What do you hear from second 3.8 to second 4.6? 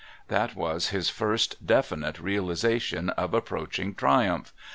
triumph.